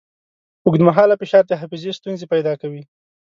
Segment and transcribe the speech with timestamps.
[0.65, 2.83] اوږدمهاله فشار د حافظې ستونزې پیدا کوي.